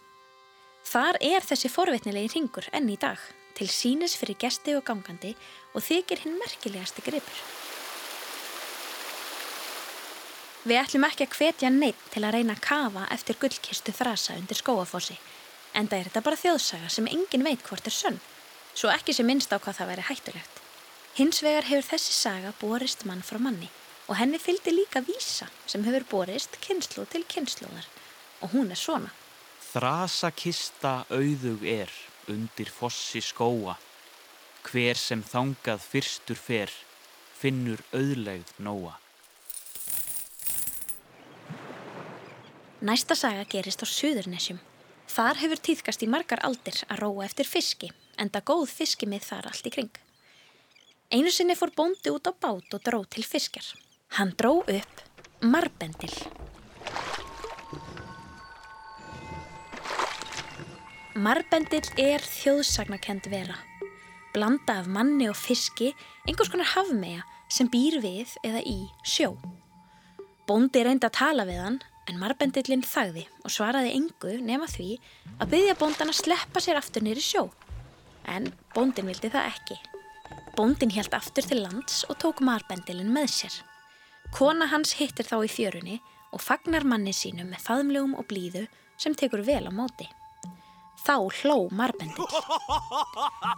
Þar 0.92 1.22
er 1.24 1.46
þessi 1.46 1.70
forvitnilegi 1.72 2.34
ringur 2.36 2.68
enn 2.74 2.90
í 2.90 2.98
dag 3.00 3.22
til 3.58 3.70
sínis 3.70 4.18
fyrir 4.18 4.40
gesti 4.42 4.76
og 4.78 4.86
gangandi 4.88 5.36
og 5.74 5.86
þykir 5.86 6.26
hinn 6.26 6.40
merkilegasti 6.42 7.06
gripur. 7.06 7.61
Við 10.62 10.78
ætlum 10.78 11.06
ekki 11.08 11.26
að 11.26 11.36
hvetja 11.40 11.70
neitt 11.74 12.02
til 12.14 12.22
að 12.22 12.36
reyna 12.36 12.54
að 12.54 12.66
kafa 12.68 13.08
eftir 13.16 13.38
gullkistu 13.42 13.94
þrasa 13.98 14.36
undir 14.38 14.60
skóafossi, 14.60 15.16
en 15.74 15.88
það 15.90 15.98
er 15.98 16.10
þetta 16.10 16.22
bara 16.28 16.38
þjóðsaga 16.38 16.90
sem 16.94 17.08
engin 17.10 17.46
veit 17.48 17.64
hvort 17.66 17.90
er 17.90 17.96
sönn, 17.96 18.20
svo 18.78 18.92
ekki 18.94 19.16
sem 19.18 19.26
minnst 19.26 19.50
á 19.50 19.58
hvað 19.58 19.80
það 19.80 19.90
væri 19.92 20.06
hættulegt. 20.12 20.62
Hins 21.18 21.42
vegar 21.42 21.66
hefur 21.66 21.90
þessi 21.90 22.14
saga 22.14 22.54
borist 22.62 23.08
mann 23.10 23.26
frá 23.26 23.42
manni 23.42 23.72
og 24.06 24.20
henni 24.20 24.38
fylgdi 24.38 24.76
líka 24.76 25.02
vísa 25.02 25.50
sem 25.66 25.82
hefur 25.88 26.06
borist 26.14 26.56
kynslu 26.62 27.08
til 27.10 27.26
kynsluðar 27.26 27.90
og 28.46 28.54
hún 28.54 28.70
er 28.70 28.78
svona. 28.78 29.10
Þrasa 29.72 30.30
kista 30.36 30.94
auðug 31.10 31.66
er 31.66 31.90
undir 32.30 32.70
fossi 32.70 33.22
skóa. 33.24 33.80
Hver 34.62 35.00
sem 35.00 35.24
þangað 35.26 35.82
fyrstur 35.90 36.38
fer, 36.38 36.70
finnur 37.34 37.82
auðlegð 37.96 38.60
nóa. 38.62 39.00
Næsta 42.82 43.14
saga 43.14 43.44
gerist 43.46 43.84
á 43.86 43.86
Suðurnesjum. 43.86 44.58
Þar 45.06 45.38
hefur 45.38 45.60
týðkast 45.62 46.02
í 46.02 46.08
margar 46.10 46.40
aldir 46.42 46.80
að 46.88 47.04
róa 47.04 47.28
eftir 47.28 47.46
fiski, 47.46 47.92
enda 48.18 48.42
góð 48.42 48.72
fiskimið 48.74 49.28
þar 49.28 49.50
allt 49.52 49.68
í 49.70 49.72
kring. 49.76 50.00
Einu 51.14 51.30
sinni 51.30 51.54
fór 51.60 51.70
bóndi 51.78 52.10
út 52.10 52.26
á 52.26 52.34
bát 52.34 52.74
og 52.74 52.82
dró 52.82 53.04
til 53.06 53.22
fiskjar. 53.22 53.68
Hann 54.18 54.34
dró 54.34 54.64
upp 54.66 55.04
marbendil. 55.46 56.10
Marbendil 61.14 61.86
er 62.02 62.26
þjóðsagnakend 62.26 63.30
vera. 63.30 63.60
Blanda 64.34 64.80
af 64.82 64.90
manni 64.90 65.30
og 65.30 65.38
fiski, 65.38 65.94
einhvers 66.26 66.50
konar 66.50 66.74
hafmeja 66.74 67.30
sem 67.46 67.70
býr 67.70 68.02
við 68.02 68.34
eða 68.42 68.66
í 68.66 68.80
sjó. 69.06 69.36
Bóndi 70.50 70.82
reyndi 70.82 71.06
að 71.06 71.18
tala 71.22 71.46
við 71.46 71.62
hann 71.62 71.82
en 72.10 72.20
marbendillin 72.22 72.84
þagði 72.86 73.26
og 73.46 73.54
svaraði 73.54 73.94
engu 73.98 74.38
nema 74.42 74.68
því 74.70 74.96
að 75.38 75.52
byggja 75.54 75.78
bóndan 75.80 76.14
að 76.14 76.22
sleppa 76.22 76.64
sér 76.64 76.80
aftur 76.80 77.06
nýri 77.06 77.24
sjó. 77.24 77.48
En 78.26 78.52
bóndin 78.76 79.10
vildi 79.10 79.32
það 79.34 79.50
ekki. 79.52 79.78
Bóndin 80.58 80.94
helt 80.96 81.14
aftur 81.16 81.46
til 81.48 81.62
lands 81.64 82.04
og 82.10 82.18
tók 82.22 82.42
marbendilin 82.46 83.12
með 83.14 83.30
sér. 83.36 83.60
Kona 84.36 84.68
hans 84.72 84.96
hittir 85.00 85.28
þá 85.28 85.38
í 85.46 85.52
fjörunni 85.52 86.00
og 86.32 86.44
fagnar 86.44 86.86
manni 86.88 87.14
sínu 87.16 87.46
með 87.48 87.66
faðmlegum 87.66 88.16
og 88.20 88.28
blíðu 88.30 88.66
sem 89.02 89.16
tekur 89.18 89.44
vel 89.48 89.66
á 89.68 89.72
móti. 89.74 90.08
Þá 91.02 91.16
hló 91.42 91.58
marbendill. 91.74 92.28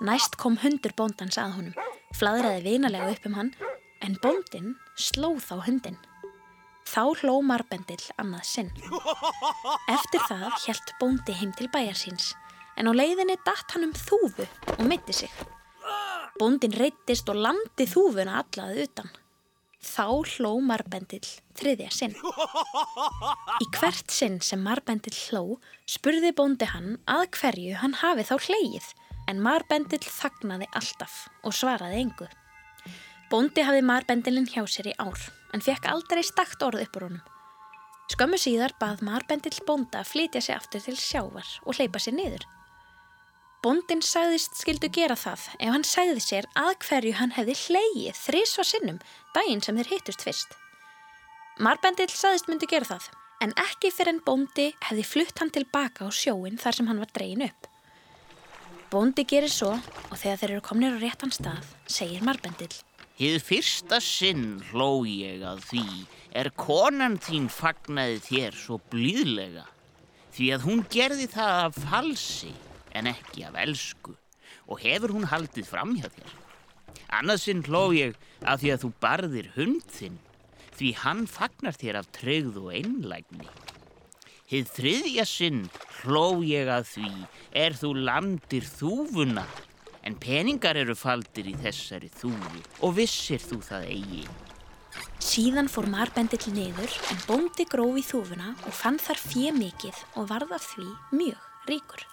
Næst 0.08 0.38
kom 0.40 0.56
hundur 0.64 0.96
bóndans 0.96 1.38
að 1.42 1.58
honum, 1.58 1.76
fladraði 2.16 2.64
vinalega 2.70 3.12
upp 3.12 3.28
um 3.28 3.36
hann, 3.36 3.52
en 4.00 4.16
bóndin 4.24 4.74
sló 4.96 5.36
þá 5.44 5.58
hundin. 5.68 6.00
Þá 6.94 7.24
hló 7.24 7.40
marbendill 7.42 8.04
annað 8.22 8.46
sinn. 8.46 8.70
Eftir 9.90 10.22
það 10.28 10.52
helt 10.68 10.94
bóndi 11.00 11.34
heim 11.40 11.54
til 11.58 11.66
bæjar 11.74 11.98
síns, 11.98 12.34
en 12.78 12.90
á 12.90 12.94
leiðinni 12.94 13.40
datt 13.48 13.74
hann 13.74 13.88
um 13.88 13.96
þúfu 13.98 14.46
og 14.76 14.86
mitti 14.86 15.16
sig. 15.24 15.34
Bóndin 16.38 16.76
reyttist 16.78 17.30
og 17.34 17.42
landi 17.42 17.88
þúfuna 17.90 18.44
allaði 18.44 18.86
utan. 18.86 19.10
Þá 19.84 20.06
hló 20.38 20.52
marbendill 20.64 21.26
þriðja 21.58 21.90
sinn. 21.92 22.14
Í 22.14 23.68
hvert 23.76 24.14
sinn 24.14 24.38
sem 24.46 24.62
marbendill 24.64 25.18
hló 25.28 25.58
spurði 25.90 26.32
bóndi 26.38 26.70
hann 26.72 27.00
að 27.10 27.26
hverju 27.40 27.82
hann 27.82 27.98
hafi 28.00 28.26
þá 28.30 28.38
hleið 28.48 28.94
en 29.28 29.42
marbendill 29.44 30.04
þagnaði 30.06 30.70
alltaf 30.78 31.26
og 31.44 31.58
svaraði 31.58 32.06
engu. 32.06 32.30
Bóndi 33.34 33.64
hafði 33.66 33.82
marbendilinn 33.82 34.46
hjá 34.46 34.62
sér 34.70 34.92
í 34.92 34.98
ár 35.02 35.18
en 35.58 35.62
fekk 35.66 35.88
aldrei 35.90 36.22
stakt 36.22 36.62
orð 36.62 36.84
uppur 36.84 37.08
honum. 37.08 37.22
Skömmu 38.14 38.38
síðar 38.38 38.76
bað 38.78 39.02
marbendill 39.08 39.56
bónda 39.66 40.04
að 40.04 40.12
flytja 40.12 40.42
sig 40.46 40.54
aftur 40.54 40.84
til 40.86 40.94
sjávar 41.02 41.48
og 41.64 41.80
hleypa 41.80 41.98
sér 42.04 42.14
niður. 42.14 42.46
Bóndin 43.66 44.06
sagðist 44.06 44.60
skildu 44.62 44.92
gera 44.94 45.18
það 45.18 45.48
ef 45.56 45.74
hann 45.74 45.88
sagði 45.88 46.22
sér 46.22 46.50
að 46.60 46.76
hverju 46.86 47.16
hann 47.18 47.34
hefði 47.34 47.58
hleið 47.64 48.22
þrísva 48.22 48.68
sinnum 48.70 49.02
daginn 49.34 49.66
sem 49.66 49.82
þeir 49.82 49.92
hittust 49.96 50.28
fyrst. 50.28 50.54
Marbendill 51.58 52.12
sagðist 52.14 52.54
myndi 52.54 52.70
gera 52.70 52.92
það, 52.92 53.10
en 53.42 53.58
ekki 53.66 53.90
fyrir 53.98 54.14
en 54.14 54.24
bóndi 54.30 54.70
hefði 54.92 55.10
flutt 55.10 55.42
hann 55.42 55.54
tilbaka 55.58 56.06
á 56.06 56.10
sjóin 56.14 56.62
þar 56.62 56.78
sem 56.78 56.90
hann 56.92 57.02
var 57.02 57.18
dregin 57.18 57.48
upp. 57.50 57.70
Bóndi 58.94 59.26
gerir 59.26 59.50
svo 59.50 59.74
og 59.74 60.18
þegar 60.22 60.42
þeir 60.42 60.52
eru 60.52 60.66
komnir 60.70 60.98
á 60.98 61.02
réttan 61.02 61.34
stað, 61.34 61.66
segir 61.90 62.22
Marbendill. 62.22 62.76
Hið 63.24 63.38
fyrsta 63.40 64.02
sinn 64.04 64.58
hló 64.68 65.06
ég 65.08 65.46
að 65.48 65.62
því 65.70 65.84
er 66.36 66.50
konan 66.60 67.14
þín 67.24 67.46
fagnaði 67.48 68.18
þér 68.26 68.58
svo 68.60 68.82
blíðlega 68.92 69.64
því 70.36 70.48
að 70.52 70.66
hún 70.68 70.82
gerði 70.92 71.30
það 71.32 71.60
af 71.62 71.78
falsi 71.86 72.52
en 72.92 73.08
ekki 73.14 73.46
af 73.48 73.56
elsku 73.64 74.18
og 74.68 74.84
hefur 74.84 75.14
hún 75.16 75.30
haldið 75.32 75.70
fram 75.72 75.96
hjá 76.02 76.10
þér. 76.10 76.36
Annað 77.16 77.40
sinn 77.46 77.64
hló 77.64 77.86
ég 77.96 78.20
að 78.44 78.66
því 78.66 78.74
að 78.74 78.84
þú 78.84 78.92
barðir 79.08 79.52
hund 79.56 79.88
þinn 80.02 80.20
því 80.76 80.94
hann 81.06 81.26
fagnar 81.32 81.80
þér 81.80 82.02
af 82.02 82.12
tregð 82.20 82.60
og 82.60 82.74
einlægni. 82.76 83.48
Hið 84.52 84.74
þriðja 84.76 85.30
sinn 85.32 85.68
hló 86.02 86.42
ég 86.44 86.68
að 86.76 86.90
því 86.92 87.14
er 87.56 87.80
þú 87.80 87.96
landir 88.04 88.68
þúfuna. 88.68 89.48
En 90.04 90.16
peningar 90.20 90.76
eru 90.76 90.96
faldir 91.00 91.48
í 91.48 91.54
þessari 91.64 92.10
þúfu 92.12 92.64
og 92.84 92.96
vissir 92.98 93.40
þú 93.40 93.62
það 93.64 93.86
eigi. 93.94 94.24
Síðan 95.24 95.70
fór 95.72 95.88
marbendill 95.88 96.52
niður 96.52 96.98
en 97.10 97.22
bóndi 97.28 97.66
gróf 97.70 98.00
í 98.02 98.04
þúfuna 98.06 98.52
og 98.68 98.76
fann 98.76 99.00
þar 99.00 99.22
fjö 99.24 99.54
mikið 99.56 100.02
og 100.20 100.28
varð 100.34 100.58
af 100.60 100.68
því 100.74 100.90
mjög 101.16 101.70
ríkur. 101.72 102.04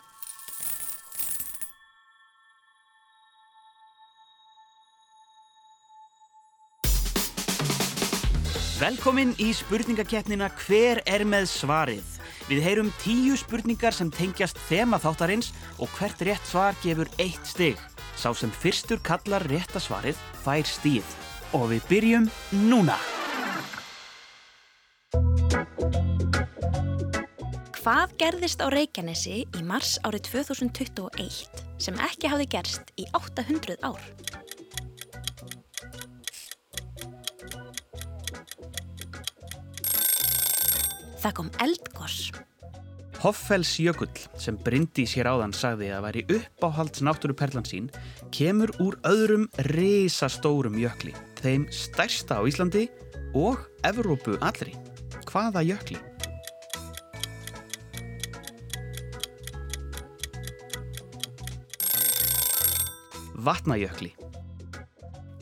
Velkomin 8.81 9.35
í 9.37 9.51
spurningakeppnina 9.53 10.47
Hver 10.63 11.03
er 11.05 11.27
með 11.29 11.51
svarið? 11.51 12.20
Við 12.51 12.65
heyrum 12.67 12.89
tíu 12.99 13.37
spurningar 13.39 13.95
sem 13.95 14.09
tengjast 14.11 14.59
þema 14.67 14.99
þáttarins 14.99 15.53
og 15.79 15.87
hvert 15.95 16.19
rétt 16.27 16.49
svar 16.51 16.75
gefur 16.83 17.07
eitt 17.23 17.47
stig. 17.47 17.79
Sá 18.19 18.33
sem 18.35 18.51
fyrstur 18.51 18.99
kallar 19.07 19.47
rétta 19.47 19.79
svarið 19.79 20.19
fær 20.43 20.67
stíð. 20.67 21.07
Og 21.55 21.69
við 21.71 21.87
byrjum 21.93 22.27
núna. 22.67 22.99
Hvað 27.81 28.19
gerðist 28.19 28.61
á 28.61 28.67
Reykjanesi 28.75 29.45
í 29.47 29.63
mars 29.65 29.97
árið 30.03 30.27
2021 30.35 31.63
sem 31.81 32.03
ekki 32.03 32.35
hafði 32.35 32.51
gerst 32.59 32.91
í 32.99 33.07
800 33.15 33.79
ár? 33.87 34.03
Það 41.21 41.35
kom 41.37 41.51
eldgoss. 41.61 42.31
Hoffels 43.21 43.75
jökull 43.77 44.23
sem 44.41 44.57
Bryndi 44.65 45.05
sér 45.05 45.29
áðan 45.29 45.53
sagði 45.53 45.91
að 45.93 46.05
væri 46.07 46.23
uppáhalds 46.39 47.03
náttúruperlan 47.05 47.67
sín 47.69 47.91
kemur 48.33 48.73
úr 48.81 48.97
öðrum 49.05 49.45
risastórum 49.69 50.79
jökli, 50.81 51.13
þeim 51.43 51.67
stærsta 51.69 52.41
á 52.41 52.43
Íslandi 52.49 52.87
og 53.37 53.61
Evrópu 53.85 54.39
allri. 54.41 54.73
Hvaða 55.29 55.61
jökli? 55.69 56.01
Vatnajökli. 63.41 64.15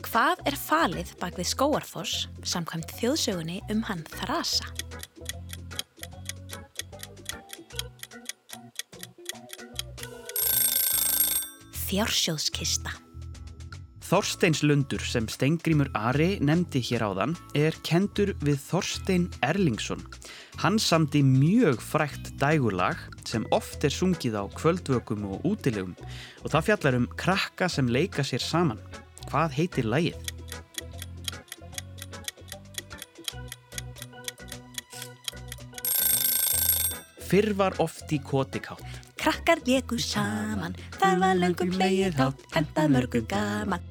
Hvað 0.09 0.43
er 0.49 0.55
falið 0.59 1.15
bak 1.21 1.39
við 1.39 1.51
skóarfoss 1.51 2.27
samkvæmt 2.47 2.91
þjóðsögunni 2.99 3.59
um 3.71 3.83
hann 3.87 4.03
Þrasa? 4.19 4.88
Fjársjóðskista. 11.89 12.91
Þorsteinslundur 14.05 15.01
sem 15.01 15.25
Stengrimur 15.25 15.87
Ari 15.97 16.35
nefndi 16.37 16.83
hér 16.85 17.07
áðan 17.07 17.33
er 17.57 17.73
kendur 17.81 18.35
við 18.45 18.59
Þorstein 18.61 19.25
Erlingsson. 19.45 20.03
Hann 20.61 20.77
samdi 20.77 21.23
mjög 21.25 21.81
frækt 21.81 22.29
dægurlag 22.37 23.01
sem 23.25 23.47
oft 23.49 23.81
er 23.89 23.95
sungið 23.95 24.37
á 24.37 24.45
kvöldvökum 24.53 25.25
og 25.33 25.49
útilegum 25.49 25.97
og 26.43 26.53
það 26.53 26.69
fjallar 26.69 26.99
um 26.99 27.09
krakka 27.17 27.71
sem 27.73 27.89
leika 27.89 28.21
sér 28.21 28.45
saman. 28.45 28.77
Hvað 29.25 29.57
heitir 29.57 29.89
lægið? 29.89 30.21
Fyrr 37.29 37.53
var 37.57 37.81
oft 37.81 38.13
í 38.13 38.21
kotikátt. 38.21 39.08
Krakkar 39.19 39.59
leku 39.67 39.97
saman, 39.99 40.77
það 40.95 41.17
var 41.19 41.35
löngum 41.35 41.73
hlegið 41.75 42.15
hátt, 42.21 42.43
hendað 42.55 42.93
mörgu 42.93 43.19
gaman. 43.27 43.83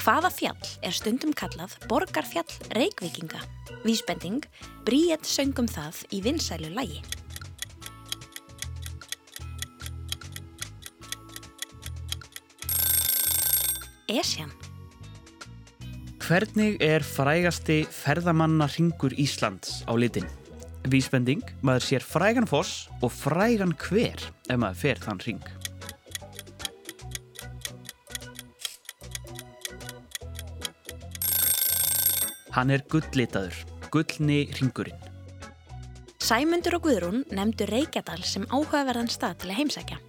Hvaða 0.00 0.30
fjall 0.32 0.70
er 0.80 0.94
stundum 0.96 1.34
kallað 1.36 1.74
Borgarfjall 1.90 2.48
Reykvíkinga? 2.72 3.42
Vísbending, 3.84 4.40
Bríett 4.88 5.28
söngum 5.28 5.68
það 5.68 6.00
í 6.16 6.22
vinsælu 6.24 6.72
lægi. 6.72 7.02
Esjan. 14.08 14.48
Hvernig 16.24 16.80
er 16.80 17.04
frægasti 17.04 17.82
ferðamanna 17.92 18.72
ringur 18.72 19.12
Íslands 19.12 19.82
á 19.84 19.92
litin? 19.92 20.24
Vísbending, 20.86 21.42
maður 21.66 21.84
sér 21.88 22.04
frægan 22.06 22.46
foss 22.46 22.86
og 23.02 23.10
frægan 23.12 23.74
hver 23.74 24.22
ef 24.48 24.60
maður 24.60 24.78
fer 24.84 25.02
þann 25.02 25.22
ring. 25.26 25.42
Hann 32.54 32.72
er 32.74 32.82
gulllitaður, 32.90 33.54
gullni 33.94 34.46
ringurinn. 34.58 35.04
Sæmundur 36.18 36.78
og 36.78 36.88
Guðrún 36.88 37.22
nefndu 37.32 37.68
Reykjadal 37.70 38.20
sem 38.26 38.46
áhugaverðan 38.50 39.10
stað 39.12 39.38
til 39.42 39.52
að 39.52 39.60
heimsækja. 39.60 40.00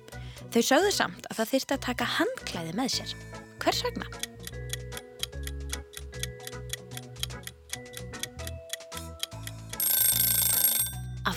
Þau 0.50 0.64
sögðu 0.66 0.96
samt 0.96 1.30
að 1.30 1.38
það 1.42 1.54
þyrfti 1.54 1.78
að 1.78 1.86
taka 1.86 2.10
handklæði 2.18 2.76
með 2.80 2.92
sér. 2.98 3.16
Hvers 3.62 3.86
vegna? 3.86 4.29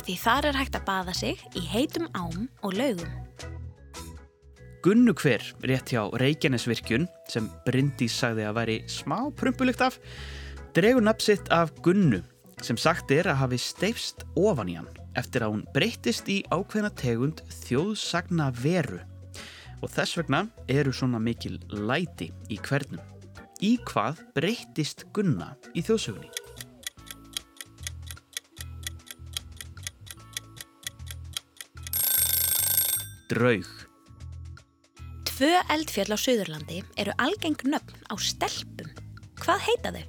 Því 0.06 0.16
þar 0.18 0.48
er 0.50 0.58
hægt 0.58 0.78
að 0.78 0.86
baða 0.88 1.14
sig 1.16 1.42
í 1.58 1.62
heitum 1.72 2.08
ám 2.18 2.48
og 2.62 2.74
laugum. 2.78 3.12
Gunnu 4.82 5.14
hver 5.14 5.44
rétt 5.62 5.92
hjá 5.94 6.08
Reykjanesvirkjun 6.18 7.06
sem 7.30 7.46
Bryndís 7.66 8.16
sagði 8.18 8.48
að 8.48 8.56
væri 8.58 8.78
smá 8.90 9.30
prumpulikt 9.38 9.84
af 9.86 10.00
dregur 10.74 11.04
nafnsitt 11.06 11.52
af 11.54 11.70
Gunnu 11.84 12.18
sem 12.62 12.78
sagt 12.78 13.14
er 13.14 13.30
að 13.30 13.40
hafi 13.44 13.60
steifst 13.62 14.26
ofan 14.38 14.72
í 14.72 14.76
hann 14.80 14.90
eftir 15.18 15.44
að 15.46 15.54
hún 15.54 15.64
breyttist 15.74 16.28
í 16.32 16.40
ákveðna 16.50 16.90
tegund 16.98 17.44
þjóðsagna 17.62 18.50
veru 18.58 19.02
og 19.82 19.90
þess 19.90 20.18
vegna 20.18 20.44
eru 20.70 20.94
svona 20.94 21.22
mikil 21.22 21.58
læti 21.70 22.30
í 22.50 22.58
hvernum. 22.62 23.02
Í 23.62 23.76
hvað 23.86 24.22
breyttist 24.34 25.06
Gunna 25.14 25.52
í 25.74 25.84
þjóðsögunni? 25.86 26.41
Draug. 33.32 33.68
Tvö 35.24 35.52
eldfjöll 35.72 36.12
á 36.12 36.18
Suðurlandi 36.20 36.82
eru 37.00 37.14
algeng 37.16 37.56
nöfn 37.64 37.96
á 38.12 38.14
stelpum. 38.20 38.90
Hvað 39.40 39.62
heita 39.64 39.92
þau? 39.94 40.04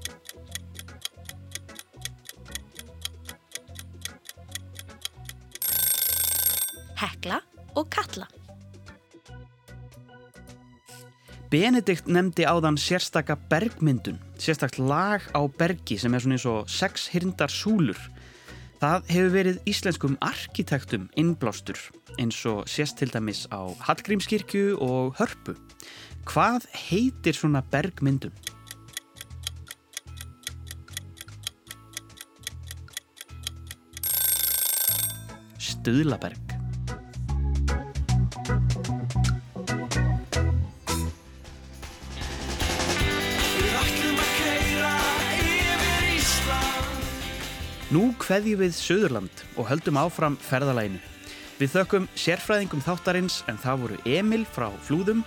Hekla 7.00 7.40
og 7.80 7.88
Katla. 7.96 8.28
Benedikt 11.48 12.10
nefndi 12.12 12.44
áðan 12.50 12.76
sérstaka 12.82 13.38
bergmyndun, 13.48 14.20
sérstakt 14.36 14.82
lag 14.82 15.24
á 15.32 15.48
bergi 15.48 15.96
sem 16.02 16.12
er 16.12 16.26
svona 16.26 16.36
eins 16.36 16.50
og 16.50 16.68
sex 16.68 17.08
hirndar 17.14 17.54
súlur. 17.54 18.00
Það 18.84 19.06
hefur 19.14 19.30
verið 19.32 19.60
íslenskum 19.72 20.16
arkitektum 20.28 21.06
innblástur 21.16 21.80
eins 22.20 22.42
og 22.52 22.66
sérst 22.68 22.98
til 23.00 23.14
dæmis 23.14 23.46
á 23.48 23.72
Hallgrímskirkju 23.88 24.76
og 24.84 25.16
Hörpu. 25.16 25.56
Hvað 26.28 26.68
heitir 26.90 27.32
svona 27.32 27.64
bergmyndun? 27.72 28.36
Stuðlaberg. 35.64 36.53
Kveðjum 48.24 48.62
við 48.64 48.76
Suðurland 48.78 49.42
og 49.60 49.68
höldum 49.68 49.98
áfram 50.00 50.38
ferðalæginu. 50.40 51.02
Við 51.60 51.74
þökkum 51.76 52.06
sérfræðingum 52.18 52.84
þáttarins 52.86 53.42
en 53.52 53.60
það 53.60 53.82
voru 53.84 53.98
Emil 54.08 54.46
frá 54.48 54.70
Flúðum, 54.88 55.24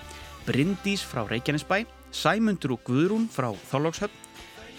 Bryndís 0.47 1.05
frá 1.05 1.27
Reykjanesbæ, 1.29 1.85
Sæmundur 2.11 2.77
og 2.77 2.85
Guðrún 2.89 3.27
frá 3.33 3.51
Þorlókshöfn, 3.71 4.25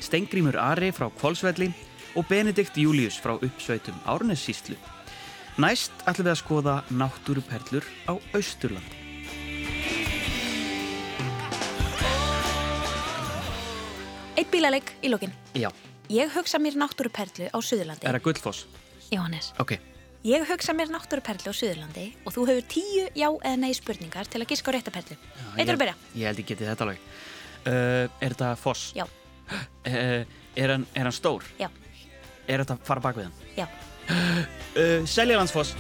Stengrímur 0.02 0.58
Ari 0.58 0.90
frá 0.96 1.08
Kvolsvelli 1.20 1.70
og 2.18 2.26
Benedikt 2.30 2.78
Július 2.78 3.20
frá 3.22 3.36
uppsveitum 3.38 3.98
Árnessíslu. 4.10 4.78
Næst 5.62 5.94
ætlum 6.06 6.28
við 6.28 6.34
að 6.34 6.42
skoða 6.42 6.76
náttúruperlur 6.94 7.86
á 8.10 8.14
Austurlandi. 8.38 8.98
Eitt 14.38 14.50
bílaleg 14.54 14.92
í 15.02 15.10
lókin. 15.10 15.34
Já, 15.58 15.72
Ég 16.08 16.32
hugsa 16.32 16.58
mér 16.58 16.78
náttúruperlu 16.80 17.50
á 17.52 17.58
Suðurlandi. 17.60 18.06
er 18.08 18.16
það 18.16 18.24
Gullfoss? 18.24 18.66
Jóhannes, 19.12 19.54
Ok, 19.60 19.78
Ég 20.24 20.44
hugsa 20.48 20.74
mér 20.74 20.88
náttúruperlu 20.92 21.52
á 21.52 21.56
Suðurlandi 21.56 22.14
og 22.26 22.34
þú 22.34 22.46
hefur 22.48 22.66
tíu 22.72 23.04
já 23.16 23.28
eða 23.28 23.58
nei 23.60 23.74
spurningar 23.76 24.28
til 24.28 24.42
að 24.42 24.50
giska 24.50 24.72
á 24.72 24.76
réttaperlu. 24.76 25.18
Eitthvað 25.56 25.76
að 25.76 25.82
byrja? 25.84 25.96
Ég 26.16 26.26
held 26.28 26.40
ég 26.40 26.48
geti 26.48 26.66
þetta 26.68 26.84
alveg. 26.88 27.00
Uh, 27.68 28.08
er 28.24 28.34
þetta 28.34 28.56
foss? 28.56 28.94
Já. 28.96 29.06
Uh, 29.06 30.24
er, 30.64 30.70
hann, 30.74 30.88
er 30.96 31.04
hann 31.08 31.16
stór? 31.16 31.44
Já. 31.60 31.70
Er 32.48 32.64
þetta 32.64 32.80
fara 32.88 33.04
bak 33.04 33.20
við 33.20 33.30
hann? 33.30 33.38
Já. 33.58 33.68
Uh, 34.78 35.02
Seljalandsfoss? 35.10 35.72